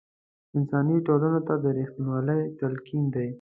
[0.57, 3.27] انساني ټولنو ته د رښتینوالۍ تلقین دی.